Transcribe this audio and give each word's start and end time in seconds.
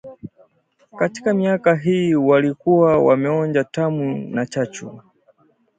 Katika 0.97 1.33
miaka 1.33 1.75
hii 1.75 2.15
walikuwa 2.15 2.99
wameonja 3.03 3.63
tamu 3.63 4.29
na 4.29 4.45
chachu 4.45 5.01